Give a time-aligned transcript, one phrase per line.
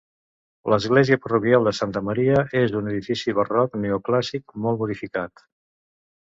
[0.73, 5.47] L'església parroquial de Santa Maria és un edifici barroc-neoclàssic, molt modificat.